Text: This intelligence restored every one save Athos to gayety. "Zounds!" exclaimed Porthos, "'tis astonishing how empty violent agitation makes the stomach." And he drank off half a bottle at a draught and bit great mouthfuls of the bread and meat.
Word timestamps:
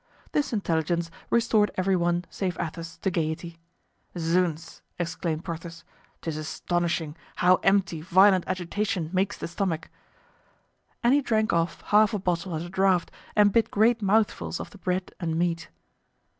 This 0.31 0.51
intelligence 0.51 1.11
restored 1.29 1.69
every 1.75 1.95
one 1.95 2.25
save 2.27 2.57
Athos 2.59 2.97
to 3.03 3.11
gayety. 3.11 3.59
"Zounds!" 4.17 4.81
exclaimed 4.97 5.45
Porthos, 5.45 5.83
"'tis 6.23 6.37
astonishing 6.37 7.15
how 7.35 7.57
empty 7.61 8.01
violent 8.01 8.43
agitation 8.47 9.11
makes 9.13 9.37
the 9.37 9.47
stomach." 9.47 9.91
And 11.03 11.13
he 11.13 11.21
drank 11.21 11.53
off 11.53 11.81
half 11.81 12.15
a 12.15 12.19
bottle 12.19 12.55
at 12.55 12.63
a 12.63 12.69
draught 12.69 13.11
and 13.35 13.53
bit 13.53 13.69
great 13.69 14.01
mouthfuls 14.01 14.59
of 14.59 14.71
the 14.71 14.79
bread 14.79 15.11
and 15.19 15.37
meat. 15.37 15.69